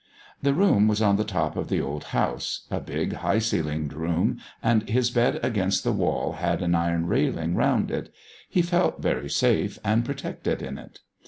The 0.41 0.55
room 0.55 0.87
was 0.87 0.99
on 0.99 1.17
the 1.17 1.23
top 1.23 1.55
of 1.55 1.69
the 1.69 1.79
old 1.79 2.05
house, 2.05 2.61
a 2.71 2.79
big, 2.79 3.13
high 3.17 3.37
ceilinged 3.37 3.93
room, 3.93 4.39
and 4.63 4.89
his 4.89 5.11
bed 5.11 5.39
against 5.43 5.83
the 5.83 5.91
wall 5.91 6.31
had 6.31 6.63
an 6.63 6.73
iron 6.73 7.05
railing 7.05 7.53
round 7.53 7.91
it; 7.91 8.11
he 8.49 8.63
felt 8.63 8.99
very 9.03 9.29
safe 9.29 9.77
and 9.83 10.03
protected 10.03 10.63
in 10.63 10.79
it. 10.79 11.01